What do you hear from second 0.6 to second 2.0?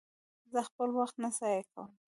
خپل وخت نه ضایع کوم.